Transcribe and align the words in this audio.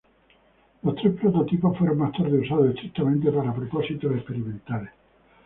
Los 0.81 0.95
tres 0.95 1.13
prototipos 1.13 1.77
fueron 1.77 1.99
más 1.99 2.11
tarde 2.13 2.39
usados 2.39 2.69
estrictamente 2.69 3.31
para 3.31 3.53
propósitos 3.53 4.11
experimentales. 4.15 4.89